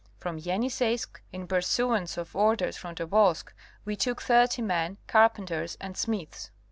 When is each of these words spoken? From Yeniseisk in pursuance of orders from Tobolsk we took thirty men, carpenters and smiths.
From 0.17 0.39
Yeniseisk 0.39 1.19
in 1.31 1.45
pursuance 1.45 2.17
of 2.17 2.35
orders 2.35 2.75
from 2.75 2.95
Tobolsk 2.95 3.53
we 3.85 3.95
took 3.95 4.19
thirty 4.19 4.63
men, 4.63 4.97
carpenters 5.05 5.77
and 5.79 5.95
smiths. 5.95 6.49